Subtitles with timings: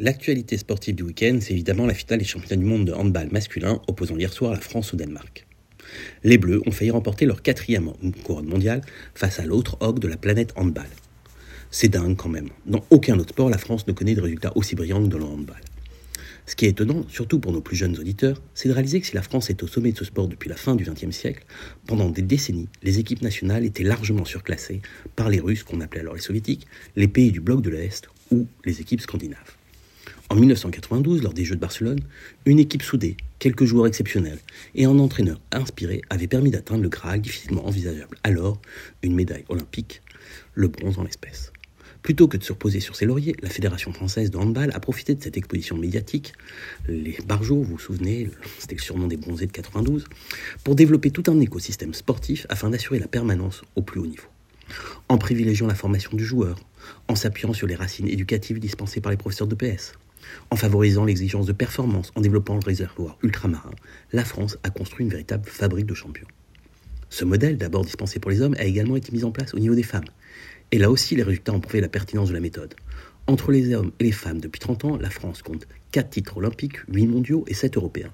[0.00, 3.82] L'actualité sportive du week-end, c'est évidemment la finale des championnats du monde de handball masculin
[3.88, 5.44] opposant hier soir la France au Danemark.
[6.22, 7.90] Les Bleus ont failli remporter leur quatrième
[8.22, 8.82] couronne mondiale
[9.16, 10.86] face à l'autre hog de la planète handball.
[11.72, 12.50] C'est dingue quand même.
[12.64, 15.24] Dans aucun autre sport, la France ne connaît de résultats aussi brillants que dans le
[15.24, 15.60] handball.
[16.46, 19.16] Ce qui est étonnant, surtout pour nos plus jeunes auditeurs, c'est de réaliser que si
[19.16, 21.44] la France est au sommet de ce sport depuis la fin du XXe siècle,
[21.88, 24.80] pendant des décennies, les équipes nationales étaient largement surclassées
[25.16, 28.46] par les Russes, qu'on appelait alors les Soviétiques, les pays du bloc de l'Est ou
[28.64, 29.56] les équipes scandinaves.
[30.30, 32.00] En 1992, lors des Jeux de Barcelone,
[32.44, 34.40] une équipe soudée, quelques joueurs exceptionnels
[34.74, 38.18] et un entraîneur inspiré avaient permis d'atteindre le Graal difficilement envisageable.
[38.24, 38.60] Alors,
[39.02, 40.02] une médaille olympique,
[40.52, 41.50] le bronze en l'espèce.
[42.02, 45.14] Plutôt que de se reposer sur ses lauriers, la Fédération française de handball a profité
[45.14, 46.34] de cette exposition médiatique,
[46.86, 50.04] les Barjots, vous vous souvenez, c'était le surnom des bronzés de 92,
[50.62, 54.28] pour développer tout un écosystème sportif afin d'assurer la permanence au plus haut niveau.
[55.08, 56.60] En privilégiant la formation du joueur,
[57.08, 59.94] en s'appuyant sur les racines éducatives dispensées par les professeurs de PS,
[60.50, 63.70] en favorisant l'exigence de performance, en développant le réservoir ultramarin,
[64.12, 66.26] la France a construit une véritable fabrique de champions.
[67.10, 69.74] Ce modèle, d'abord dispensé pour les hommes, a également été mis en place au niveau
[69.74, 70.04] des femmes.
[70.72, 72.74] Et là aussi, les résultats ont prouvé la pertinence de la méthode.
[73.26, 76.78] Entre les hommes et les femmes, depuis 30 ans, la France compte 4 titres olympiques,
[76.88, 78.12] 8 mondiaux et 7 européens.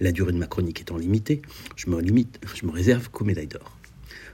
[0.00, 1.40] La durée de ma chronique étant limitée,
[1.76, 3.78] je me, me réserve qu'aux médailles d'or.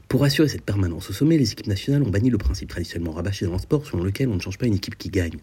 [0.09, 3.47] Pour assurer cette permanence au sommet, les équipes nationales ont banni le principe traditionnellement rabâché
[3.47, 5.39] dans le sport selon lequel on ne change pas une équipe qui gagne.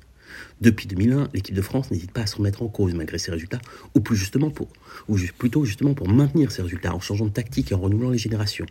[0.61, 3.61] Depuis 2001, l'équipe de France n'hésite pas à se remettre en cause malgré ses résultats,
[3.95, 4.67] ou plus justement pour,
[5.08, 8.17] ou plutôt justement pour maintenir ses résultats en changeant de tactique et en renouvelant les
[8.17, 8.66] générations.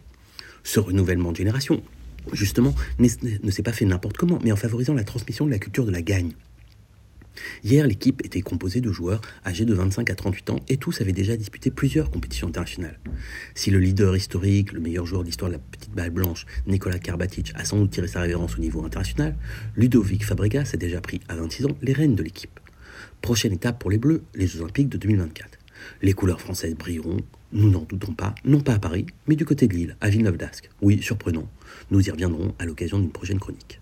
[0.64, 1.82] Ce renouvellement de génération,
[2.32, 5.86] justement, ne s'est pas fait n'importe comment, mais en favorisant la transmission de la culture
[5.86, 6.32] de la gagne.
[7.64, 11.12] Hier, l'équipe était composée de joueurs âgés de 25 à 38 ans et tous avaient
[11.12, 12.98] déjà disputé plusieurs compétitions internationales.
[13.54, 16.98] Si le leader historique, le meilleur joueur de l'histoire de la petite balle blanche, Nicolas
[16.98, 19.36] Karbatic, a sans doute tiré sa révérence au niveau international,
[19.76, 22.60] Ludovic Fabregas a déjà pris à 26 ans les rênes de l'équipe.
[23.20, 25.58] Prochaine étape pour les Bleus, les Jeux Olympiques de 2024.
[26.02, 27.18] Les couleurs françaises brilleront,
[27.52, 30.36] nous n'en doutons pas, non pas à Paris, mais du côté de Lille, à Villeneuve
[30.36, 30.70] d'Ascq.
[30.80, 31.48] Oui, surprenant.
[31.90, 33.76] Nous y reviendrons à l'occasion d'une prochaine chronique.